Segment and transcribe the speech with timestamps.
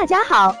[0.00, 0.54] 大家好，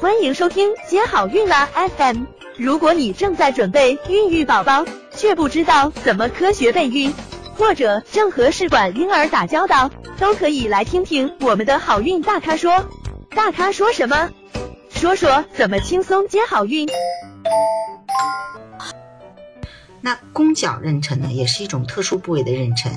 [0.00, 2.24] 欢迎收听接好运啦 FM。
[2.56, 7.14] 如果你正在准备孕育宝宝，却不知道怎么科学备孕，
[7.54, 12.84] 或者正和试管婴儿打交道，都可以来听听我们的好运大咖说。
[13.28, 14.28] 大咖说什么？
[14.90, 16.88] 说说怎么轻松接好运。
[20.00, 22.88] 那宫角妊娠呢，也是一种特殊部位的妊娠。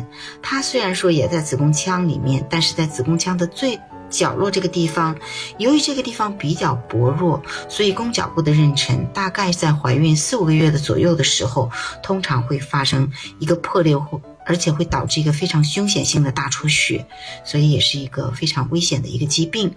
[0.41, 3.80] 它虽然说也在子宫腔里面，但是在子宫腔的最
[4.14, 5.18] 角落这个地方，
[5.57, 11.71] 由于这个地方比较薄弱，所以宫角部的妊娠大概在怀孕四五个月的左右的时候，
[12.04, 17.06] 通常会发生一个破裂，或而且会导致一个非常凶险性的大出血，
[17.43, 19.73] 所以也是一个非常危险的一个疾病。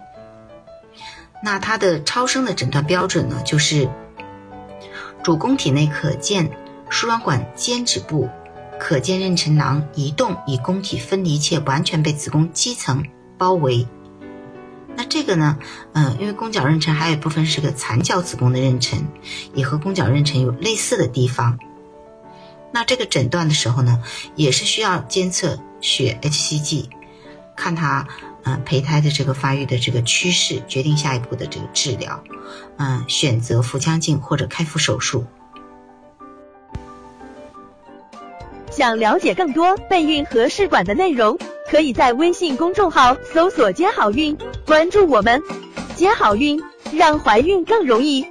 [1.43, 3.89] 那它的超声的诊断标准呢，就是
[5.23, 6.49] 主宫体内可见。
[6.89, 8.29] 输卵管间质部
[8.79, 13.03] 可见妊娠囊移动，以宫体分离且完全被子宫肌层
[13.37, 13.85] 包围。
[15.17, 15.57] 这个呢？
[15.93, 19.01] 嗯，因为宫角妊娠还有一部分是个残角子宫的妊娠，
[19.55, 21.57] 也和宫角妊娠有类似的地方。
[22.71, 24.03] 那这个诊断的时候呢，
[24.35, 26.85] 也是需要监测血 HCG，
[27.55, 28.07] 看它
[28.43, 32.23] 嗯胚胎的这个发育的这个趋势，决定下一步的这个治疗。
[32.77, 35.25] 嗯，选择腹腔镜或者开腹手术。
[38.69, 41.35] 想了解更多备孕和试管的内容，
[41.71, 45.41] 可以在微信公众号搜索“接好运”，关注我们，
[45.95, 48.25] 接好运，让怀孕更容易。